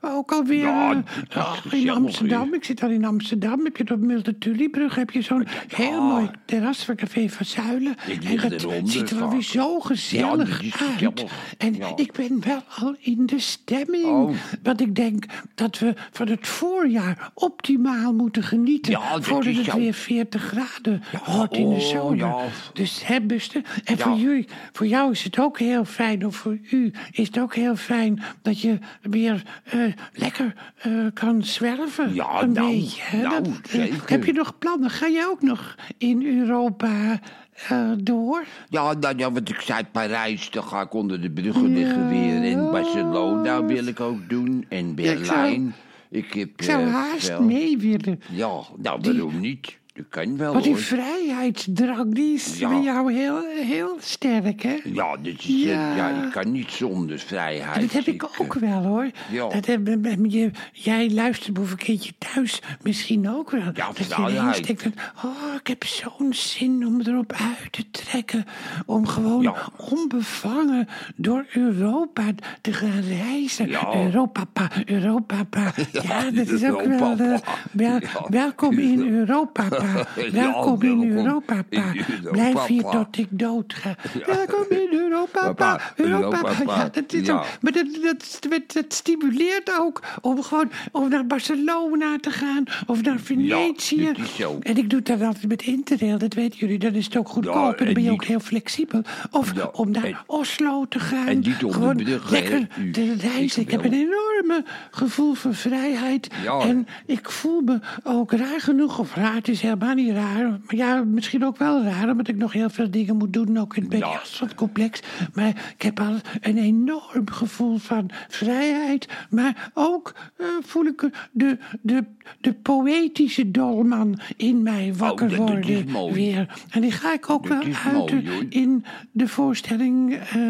ook 0.00 0.32
alweer 0.32 0.60
Ja, 0.62 1.02
Oh, 1.36 1.56
in 1.70 1.90
Amsterdam, 1.90 2.54
ik 2.54 2.64
zit 2.64 2.82
al 2.82 2.90
in 2.90 3.04
Amsterdam. 3.04 3.64
Heb 3.64 3.76
je 3.76 3.92
op 3.92 4.00
Multatuliebrug 4.00 4.94
heb 4.94 5.10
je 5.10 5.22
zo'n 5.22 5.46
heel 5.68 6.02
mooi 6.02 6.30
terras 6.44 6.84
van 6.84 6.96
Café 6.96 7.28
van 7.28 7.46
Zuilen. 7.46 7.96
En 8.24 8.36
dat 8.36 8.62
eronder 8.62 8.92
ziet 8.92 9.10
er 9.10 9.42
zo 9.42 9.80
gezellig 9.80 10.62
Ja, 10.62 10.86
uit. 11.00 11.24
En 11.58 11.74
Ja. 11.74 11.92
ik 11.96 12.12
ben 12.12 12.40
wel 12.44 12.62
al 12.78 12.94
in 12.98 13.26
de 13.26 13.38
stemming. 13.38 14.04
Oh. 14.04 14.34
Want 14.62 14.80
ik 14.80 14.94
denk 14.94 15.24
dat 15.54 15.78
we 15.78 15.94
van 16.10 16.28
het 16.28 16.46
voorjaar 16.46 17.30
optimaal 17.34 18.12
moeten 18.14 18.42
genieten. 18.42 18.92
Ja, 18.92 19.12
dat 19.12 19.24
voordat 19.24 19.54
het 19.54 19.74
weer 19.74 19.94
40 19.94 20.42
graden 20.42 21.02
wordt 21.26 21.56
in 21.56 21.68
de 21.68 21.74
oh, 21.74 21.80
zomer. 21.80 22.34
Dus 22.72 23.06
hè, 23.06 23.20
Buster? 23.20 23.62
En 23.84 23.98
voor, 23.98 24.16
jullie, 24.16 24.46
voor 24.72 24.86
jou 24.86 25.10
is 25.10 25.24
het 25.24 25.38
ook 25.38 25.58
heel 25.58 25.84
fijn, 25.84 26.26
of 26.26 26.36
voor 26.36 26.58
u 26.70 26.92
is 27.10 27.26
het 27.26 27.38
ook 27.38 27.54
heel 27.54 27.76
fijn 27.76 28.22
dat 28.42 28.60
je 28.60 28.78
weer 29.02 29.42
eh, 29.64 29.80
lekker 30.12 30.54
eh, 30.76 30.92
kan 31.26 31.42
zwerven. 31.42 32.14
Ja, 32.14 32.42
een 32.42 32.52
nou, 32.52 32.70
beetje. 32.72 33.16
nou, 33.16 33.42
Dat, 33.42 33.52
zeker. 33.62 34.02
heb 34.06 34.24
je 34.24 34.32
nog 34.32 34.58
plannen? 34.58 34.90
Ga 34.90 35.06
je 35.06 35.26
ook 35.30 35.42
nog 35.42 35.74
in 35.98 36.38
Europa 36.38 37.20
eh, 37.68 37.90
door? 37.98 38.44
Ja, 38.68 38.92
nou, 38.92 39.18
ja, 39.18 39.32
wat 39.32 39.48
ik 39.48 39.60
zei, 39.60 39.84
Parijs, 39.92 40.50
dan 40.50 40.64
ga 40.64 40.80
ik 40.80 40.94
onder 40.94 41.20
de 41.20 41.30
bruggen 41.30 41.74
liggen 41.74 42.08
weer. 42.08 42.42
En 42.42 42.70
Barcelona 42.70 43.64
wil 43.64 43.86
ik 43.86 44.00
ook 44.00 44.28
doen. 44.28 44.66
En 44.68 44.92
ik 44.96 45.06
zou- 45.06 45.16
Berlijn. 45.16 45.74
Ik, 46.10 46.32
heb, 46.32 46.48
Ik 46.56 46.62
zou 46.62 46.82
eh, 46.84 46.92
haast 46.92 47.38
mee 47.38 47.78
willen. 47.78 48.20
Ja, 48.30 48.60
nou, 48.76 49.00
waarom 49.02 49.40
niet? 49.40 49.78
Dat 49.94 50.04
kan 50.08 50.36
wel, 50.36 50.52
Want 50.52 50.64
die 50.64 50.72
hoor. 50.72 50.82
vrijheidsdrang, 50.82 52.14
die 52.14 52.34
is 52.34 52.58
Ja. 52.58 52.68
bij 52.68 52.80
jou 52.82 53.12
heel, 53.12 53.40
heel 53.46 53.96
sterk, 54.00 54.62
hè? 54.62 54.76
Ja, 54.84 55.16
dit 55.16 55.38
is, 55.38 55.46
eh, 55.48 55.62
Ja. 55.66 55.96
ja. 55.96 56.24
ik 56.24 56.30
kan 56.32 56.52
niet 56.52 56.70
zonder 56.70 57.18
vrijheid. 57.18 57.80
Dat 57.80 57.92
heb 57.92 58.14
ik 58.14 58.22
eh, 58.22 58.28
ook 58.40 58.54
wel 58.54 58.82
hoor. 58.82 59.10
ja. 59.30 59.48
Dat 59.48 59.66
heb, 59.66 59.86
je, 60.28 60.50
jij 60.72 61.10
luistert 61.10 61.52
boevenkindje 61.54 62.12
thuis 62.18 62.60
misschien 62.82 63.28
ook 63.30 63.50
wel. 63.50 63.72
dat 63.72 63.96
je 63.98 64.04
vrijheid. 64.04 64.38
ineens 64.38 64.60
denkt, 64.60 64.86
oh, 65.24 65.54
ik 65.60 65.66
heb 65.66 65.84
zo'n 65.84 66.32
zin 66.34 66.86
om 66.86 67.00
erop 67.00 67.32
uit 67.32 67.72
te 67.72 67.90
trekken. 67.90 68.44
Om 68.86 69.06
gewoon 69.06 69.42
Ja. 69.42 69.54
onbevangen 69.90 70.88
door 71.16 71.44
Europa 71.52 72.22
te 72.60 72.72
gaan 72.72 73.00
reizen. 73.00 73.68
Ja. 73.68 73.94
Europa, 73.94 74.44
pa, 74.52 74.70
Europa, 74.86 75.44
pa. 75.44 75.72
Ja, 75.92 76.02
Ja, 76.02 76.30
dat 76.30 76.48
is 76.48 76.64
ook 76.64 76.82
wel... 76.82 76.90
Europa, 76.90 77.24
eh, 77.24 77.38
wel- 77.72 78.00
Ja. 78.00 78.26
Welkom 78.28 78.78
in 78.78 79.08
Europa, 79.08 79.68
pa. 79.68 79.80
Welkom 80.32 80.82
in 80.82 81.16
Europa, 81.16 81.62
pa. 81.62 81.92
Blijf 82.30 82.66
hier 82.66 82.82
tot 82.82 83.18
ik 83.18 83.28
dood 83.30 83.74
ga. 83.74 83.96
Welkom 84.36 84.64
in 84.68 84.88
Europa, 84.90 85.52
pa. 85.52 85.80
Europa, 85.96 86.20
Europa, 86.20 86.42
pa. 86.42 86.64
pa. 86.64 86.76
Ja, 86.76 86.88
dat 86.88 87.12
is 87.12 87.30
ook 87.30 87.44
maar 87.60 87.72
dat, 87.72 87.86
dat, 88.02 88.72
dat, 88.72 88.84
stimuleert 88.94 89.78
ook 89.80 90.02
om 90.20 90.42
gewoon 90.42 90.70
of 90.92 91.08
naar 91.08 91.26
Barcelona 91.26 92.18
te 92.20 92.30
gaan 92.30 92.64
of 92.86 93.02
naar 93.02 93.20
Venetië. 93.20 94.12
En 94.60 94.76
ik 94.76 94.90
doe 94.90 95.02
dat 95.02 95.22
altijd 95.22 95.48
met 95.48 95.62
Interrail, 95.62 96.18
dat 96.18 96.34
weten 96.34 96.58
jullie. 96.58 96.78
Dan 96.78 96.94
is 96.94 97.04
het 97.04 97.16
ook 97.16 97.28
goedkoop 97.28 97.72
en 97.72 97.76
dan 97.76 97.86
en 97.86 97.94
ben 97.94 98.02
je 98.02 98.10
ook 98.10 98.24
heel 98.24 98.40
flexibel. 98.40 99.02
Of 99.30 99.52
om 99.72 99.90
naar 99.90 100.22
Oslo 100.26 100.86
te 100.88 101.00
gaan. 101.00 101.26
en 101.26 101.36
om 101.36 101.42
de 101.42 101.72
gewoon 101.72 102.02
lekker 102.30 102.66
te 102.92 103.14
reizen. 103.18 103.62
Ik 103.62 103.70
heb 103.70 103.84
een 103.84 103.92
enorme 103.92 104.64
gevoel 104.90 105.34
van 105.34 105.54
vrijheid. 105.54 106.28
En 106.60 106.86
ik 107.06 107.30
voel 107.30 107.60
me 107.60 107.78
ook 108.02 108.32
raar 108.32 108.60
genoeg, 108.60 108.98
of 108.98 109.14
raar, 109.14 109.40
is 109.42 109.60
helemaal 109.72 109.94
niet 109.94 110.12
raar. 110.14 110.48
Maar 110.50 110.76
ja, 110.76 111.02
misschien 111.04 111.44
ook 111.44 111.56
wel 111.58 111.82
raar, 111.82 112.10
omdat 112.10 112.28
ik 112.28 112.36
nog 112.36 112.52
heel 112.52 112.70
veel 112.70 112.90
dingen 112.90 113.16
moet 113.16 113.32
doen, 113.32 113.58
ook 113.58 113.76
in 113.76 113.82
het 113.88 113.98
Ja. 113.98 114.20
complex. 114.56 115.00
Maar 115.34 115.72
ik 115.76 115.82
heb 115.82 116.00
al 116.00 116.14
een 116.40 116.58
enorm 116.58 117.30
gevoel 117.30 117.76
van 117.78 118.10
vrijheid. 118.28 119.08
Maar 119.30 119.70
ook 119.74 120.14
eh, 120.36 120.46
voel 120.62 120.84
ik 120.86 121.10
de, 121.32 121.58
de, 121.80 122.04
de 122.40 122.52
poëtische 122.52 123.50
dolman 123.50 124.18
in 124.36 124.62
mij 124.62 124.94
wakker 124.96 125.30
Oh, 125.30 125.36
dat- 125.36 125.48
worden 125.48 125.90
mooi. 125.90 126.14
weer. 126.14 126.48
En 126.70 126.80
die 126.80 126.90
ga 126.92 127.12
ik 127.12 127.30
ook 127.30 127.48
Dat 127.48 127.64
wel 127.64 127.74
uiten 127.92 128.24
mooi, 128.24 128.46
in 128.48 128.84
de 129.12 129.28
voorstelling 129.28 130.14
eh, 130.14 130.40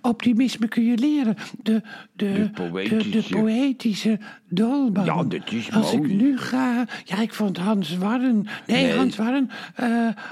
Optimisme 0.00 0.68
kun 0.68 0.84
je 0.84 0.98
leren. 0.98 1.36
De, 1.62 1.72
de, 1.72 2.32
de, 2.32 2.32
de, 2.32 2.68
poëtische. 2.70 3.34
poëtische 3.34 4.18
dolman. 4.48 5.04
Ja, 5.04 5.22
dat 5.24 5.52
is 5.52 5.72
Als 5.72 5.96
mooi. 5.96 6.12
ik 6.12 6.20
nu 6.20 6.38
ga... 6.38 6.86
Ja, 7.04 7.20
ik 7.20 7.34
vond 7.34 7.56
Hans 7.56 7.96
Warren... 7.96 8.46
Nee, 8.72 8.84
Nee. 8.86 8.96
Hans 8.96 9.16
Warren... 9.16 9.50
eh 9.74 9.86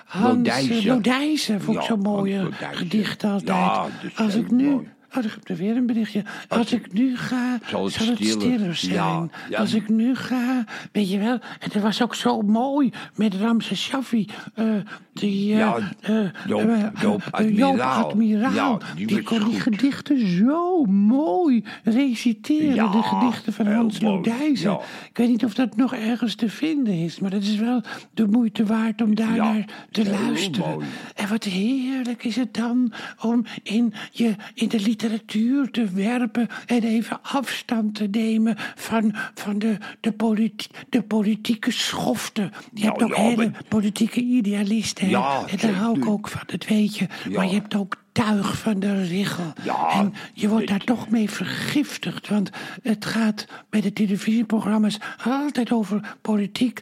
Hans 0.07 0.37
Lodijzen. 0.37 0.69
Lodijzen. 0.69 0.95
Lodijzen 0.95 1.61
vond 1.61 1.77
ik 1.77 1.83
Ja, 1.83 1.89
zo'n 1.89 2.01
mooie 2.01 2.49
gedicht 2.73 3.25
altijd. 3.25 3.47
Ja, 3.49 3.87
Als 4.17 4.35
ik 4.35 4.51
nu... 4.51 4.71
mooi. 4.71 4.89
Oh, 5.17 5.25
ik 5.25 5.31
heb 5.31 5.49
er 5.49 5.57
weer 5.57 5.77
een 5.77 5.87
berichtje. 5.87 6.23
Als 6.49 6.73
ik 6.73 6.93
nu 6.93 7.17
ga, 7.17 7.59
Zal 7.67 7.89
zal 7.89 8.07
het 8.07 8.19
het, 8.19 8.29
stiller. 8.29 8.75
zijn. 8.75 8.93
Ja, 8.95 9.29
ja. 9.51 9.59
Als 9.59 9.75
ik 9.75 9.89
nu 9.89 10.15
ga, 10.17 10.65
weet 10.93 11.11
je 11.11 11.19
wel... 11.19 11.33
En 11.59 11.69
dat 11.73 11.83
was 11.83 12.03
ook 12.03 12.15
zo 12.15 12.43
mooi 12.43 12.91
met 13.15 13.35
Ramses 13.35 13.83
Shaffi. 13.83 14.27
eh, 14.55 14.67
die, 15.13 15.53
eh, 15.53 15.59
Ja, 15.59 15.77
eh, 16.01 16.15
Joop- 16.47 16.61
eh, 16.61 16.83
Joop 17.01 17.23
Joop 17.53 17.79
Admiraal. 17.81 18.53
Ja, 18.53 18.79
die 18.97 19.23
kon 19.23 19.45
die 19.49 19.61
gedichten 19.61 20.29
zo 20.37 20.85
mooi 20.85 21.65
reciteren. 21.85 22.75
Ja, 22.75 22.87
de 22.89 23.03
gedichten 23.03 23.53
van 23.53 23.67
Hans. 23.67 24.01
Lodijzen. 24.01 24.71
Ja. 24.71 24.81
Ik 25.11 25.17
weet 25.17 25.29
niet 25.29 25.45
of 25.45 25.55
dat 25.55 25.77
nog 25.77 25.95
ergens 25.95 26.35
te 26.35 26.49
vinden 26.49 26.95
is. 26.95 27.19
Maar 27.19 27.31
het 27.31 27.43
is 27.43 27.57
wel 27.57 27.83
de 28.15 28.27
moeite 28.27 28.65
waard 28.65 29.03
om 29.03 29.15
daar 29.15 29.35
Ja, 29.35 29.53
naar 29.53 29.65
te 29.91 30.11
luisteren. 30.11 30.71
mooi. 30.71 30.87
En 31.15 31.29
wat 31.29 31.45
heerlijk 31.45 32.25
is 32.25 32.37
het 32.37 32.55
dan 32.55 32.93
om 33.23 33.45
in, 33.63 33.93
je, 34.11 34.35
in 34.55 34.69
de 34.69 34.81
literatuur 35.01 35.71
te 35.71 35.85
werpen 35.85 36.49
en 36.67 36.83
even 36.83 37.19
afstand 37.23 37.95
te 37.95 38.09
nemen 38.11 38.57
van, 38.75 39.15
van 39.35 39.59
de, 39.59 39.77
de, 40.01 40.13
politi 40.13 40.67
de 40.89 41.03
politieke 41.03 41.71
schoften. 41.71 42.53
Je 42.75 42.85
hebt 42.85 42.99
Nou, 42.99 43.11
ook 43.11 43.17
ja, 43.17 43.23
hele 43.23 43.51
maar- 43.51 43.63
politieke 43.69 44.21
idealisten. 44.21 45.09
Ja, 45.09 45.43
en 45.47 45.57
daar 45.57 45.73
hou 45.73 45.97
ik 45.99 46.07
ook 46.07 46.29
van, 46.29 46.41
dat 46.47 46.67
weet 46.67 46.97
je. 46.97 47.07
Maar 47.33 47.47
je 47.47 47.53
hebt 47.55 47.75
ook 47.75 48.00
tuig 48.13 48.59
van 48.59 48.81
de 48.81 49.03
richel. 49.03 49.53
Ja, 49.63 49.89
en 49.91 50.15
je 50.33 50.49
wordt 50.49 50.69
dat- 50.69 50.77
daar 50.79 50.87
toch 50.97 51.09
mee 51.11 51.31
vergiftigd. 51.31 52.29
Want 52.29 52.51
het 52.83 53.05
gaat 53.05 53.47
bij 53.71 53.81
de 53.81 53.93
televisieprogramma's 53.93 54.99
altijd 55.25 55.73
over 55.73 56.17
politiek, 56.21 56.81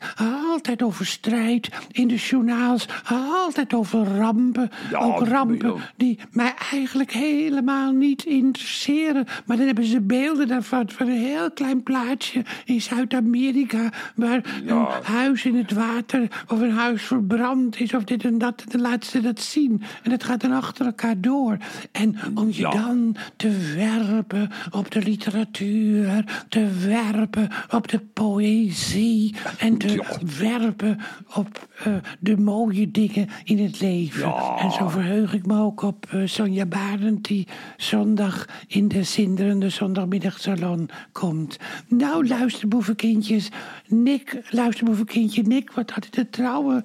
altijd 0.50 0.82
over 0.82 1.06
strijd. 1.06 1.68
In 1.90 2.08
de 2.08 2.14
journaals 2.16 2.86
altijd 3.08 3.74
over 3.74 4.04
rampen. 4.16 4.70
Ja, 4.90 4.98
ook 4.98 5.26
rampen 5.26 5.74
die 5.96 6.18
mij 6.30 6.54
eigenlijk 6.72 7.12
helemaal 7.12 7.92
niet 7.92 8.24
interesseren. 8.24 9.26
Maar 9.46 9.56
dan 9.56 9.66
hebben 9.66 9.84
ze 9.84 10.00
beelden 10.00 10.48
daarvan, 10.48 10.90
van 10.90 11.08
een 11.08 11.18
heel 11.20 11.50
klein 11.50 11.82
plaatsje 11.82 12.44
in 12.64 12.82
Zuid-Amerika. 12.82 13.92
Waar 14.14 14.60
Ja. 14.64 14.74
een 14.96 15.04
huis 15.14 15.44
in 15.44 15.56
het 15.56 15.72
water 15.72 16.44
of 16.48 16.60
een 16.60 16.72
huis 16.72 17.02
verbrand 17.02 17.80
is 17.80 17.94
of 17.94 18.04
dit 18.04 18.24
en 18.24 18.38
dat. 18.38 18.60
En 18.62 18.66
dan 18.70 18.80
laten 18.80 19.10
ze 19.10 19.20
dat 19.20 19.40
zien. 19.40 19.82
En 20.02 20.10
het 20.10 20.24
gaat 20.24 20.40
dan 20.40 20.52
achter 20.52 20.86
elkaar 20.86 21.17
door. 21.20 21.56
En 21.92 22.16
om 22.34 22.46
je 22.48 22.60
Ja. 22.60 22.70
dan 22.70 23.16
te 23.36 23.74
werpen 23.76 24.50
op 24.70 24.90
de 24.90 25.02
literatuur, 25.02 26.24
te 26.48 26.68
werpen 26.86 27.48
op 27.70 27.88
de 27.88 27.98
poëzie 27.98 29.34
en 29.58 29.78
te 29.78 29.92
Ja. 29.92 30.04
werpen 30.38 30.98
op 31.34 31.68
eh, 31.84 31.92
de 32.20 32.36
mooie 32.36 32.90
dingen 32.90 33.28
in 33.44 33.58
het 33.58 33.80
leven. 33.80 34.28
Ja. 34.28 34.56
En 34.58 34.70
zo 34.72 34.88
verheug 34.88 35.34
ik 35.34 35.46
me 35.46 35.60
ook 35.60 35.82
op 35.82 36.06
eh, 36.10 36.20
Sonja 36.24 36.66
Barend 36.66 37.24
die 37.24 37.46
zondag 37.76 38.46
in 38.66 38.88
de 38.88 39.02
zinderende 39.02 39.68
zondagmiddagsalon 39.68 40.88
komt. 41.12 41.56
Nou, 41.88 42.26
luisterboevenkindjes, 42.26 43.48
Nick, 43.86 44.40
luisterboevenkindje 44.50 45.42
Nick, 45.42 45.72
wat 45.72 45.92
altijd 45.94 46.16
het 46.16 46.32
trouwe, 46.32 46.84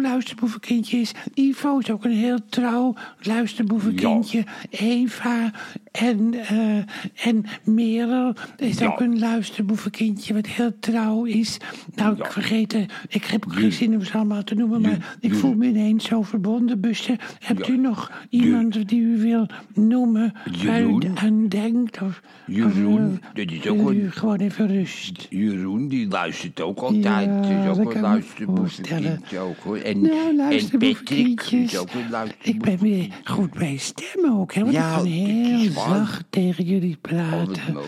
luisterboevenkindje 0.00 0.98
is. 0.98 1.12
Ivo 1.34 1.78
is 1.78 1.90
ook 1.90 2.04
een 2.04 2.10
heel 2.10 2.38
trouw 2.48 2.94
luisterboevenkindje. 3.58 4.44
Eva 4.70 5.52
en, 5.98 6.34
eh, 6.34 7.26
en 7.28 7.44
Merel 7.64 8.32
is 8.56 8.78
Ja. 8.78 8.86
ook 8.86 9.00
een 9.00 9.18
luisterboevenkindje 9.18 10.34
wat 10.34 10.46
heel 10.46 10.72
trouw 10.80 11.24
is. 11.24 11.56
Nou, 11.94 12.16
ik 12.16 12.26
vergeet, 12.32 12.72
eh, 12.74 12.82
ik 13.08 13.24
heb 13.24 13.44
geen 13.46 13.54
Jullie- 13.60 13.76
zin 13.76 13.94
om 13.94 14.04
ze 14.04 14.12
allemaal 14.12 14.44
te 14.44 14.54
noemen, 14.54 14.80
maar 14.80 15.16
ik 15.20 15.34
voel 15.34 15.54
me 15.54 15.66
ineens 15.66 16.04
zo 16.04 16.22
verbonden. 16.22 16.80
Busje, 16.80 17.16
hebt 17.38 17.68
u 17.68 17.76
nog 17.76 18.12
iemand 18.30 18.88
die 18.88 19.00
u 19.00 19.18
wil 19.20 19.46
noemen 19.74 20.32
waar 20.64 20.82
u 20.82 20.98
aan 21.14 21.48
denkt? 21.48 22.02
Of, 22.02 22.20
Jeroen, 22.46 23.10
of, 23.22 23.30
dat 23.34 23.50
is 23.50 23.66
ook 23.66 23.90
u 23.92 24.02
een- 24.02 24.12
gewoon 24.12 24.36
even 24.38 24.66
rust? 24.66 25.26
Jeroen, 25.30 25.88
die 25.88 26.08
luistert 26.08 26.60
ook 26.60 26.78
altijd. 26.78 27.04
Ja, 27.04 27.34
Het 27.34 27.46
is 27.70 27.76
dat 27.76 27.78
ook 27.86 27.90
een 27.90 27.96
ik 27.96 28.02
luisterboevenkindje 28.02 29.38
ook 29.38 29.56
hoor. 29.62 29.76
En, 29.76 30.00
Nou, 30.00 30.36
luisterboevenkindjes. 30.36 31.72
is 31.72 31.78
ook 31.78 31.92
een 31.92 32.00
Ik 32.00 32.10
luisterboevenkindje. 32.10 32.76
ben 32.76 32.78
weer 32.90 33.06
goed 33.24 33.50
bij 33.50 33.76
stemmen 33.76 34.32
ook, 34.40 34.54
hè? 34.54 34.60
Want 34.60 34.72
Ja, 34.74 34.88
ik 34.90 34.96
kan 34.96 35.06
heel 35.06 35.72
zacht 35.88 36.24
tegen 36.30 36.64
jullie 36.64 36.96
praten. 36.96 37.78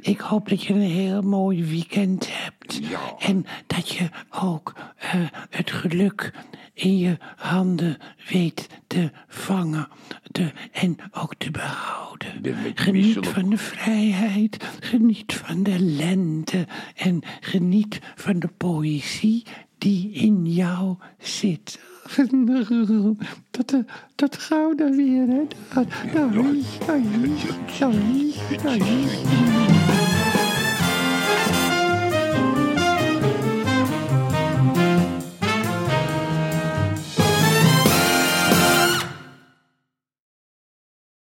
ik 0.00 0.20
hoop 0.20 0.48
dat 0.48 0.62
je 0.62 0.74
een 0.74 0.80
heel 0.80 1.22
mooi 1.22 1.64
weekend 1.64 2.28
hebt. 2.30 2.78
Ja. 2.82 3.14
En 3.18 3.46
dat 3.66 3.88
je 3.88 4.08
ook 4.30 4.72
eh, 4.96 5.20
het 5.50 5.70
geluk 5.70 6.32
in 6.74 6.98
je 6.98 7.16
handen 7.36 7.96
weet 8.30 8.68
te 8.86 9.10
vangen 9.28 9.88
te, 10.32 10.52
en 10.72 10.96
ook 11.12 11.34
te 11.34 11.50
behouden. 11.50 12.28
Geniet 12.74 13.26
van 13.26 13.50
de 13.50 13.58
vrijheid, 13.58 14.64
geniet 14.80 15.34
van 15.34 15.62
de 15.62 15.78
lente 15.78 16.66
en 16.96 17.22
geniet 17.40 18.00
van 18.14 18.38
de 18.38 18.48
poëzie 18.56 19.44
die 19.78 20.12
in 20.12 20.52
jou 20.52 20.96
zit. 21.18 21.80
Tot 24.14 24.36
gauw 24.36 24.74
dan 24.74 24.96
weer, 24.96 25.26
hè. 25.26 25.46
Doei, 26.86 27.02
doei, 27.12 27.34
doei, 27.82 28.78
doei. 28.78 29.75